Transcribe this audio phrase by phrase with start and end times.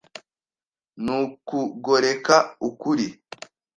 [1.03, 2.35] Nukugoreka
[2.67, 3.07] ukuri.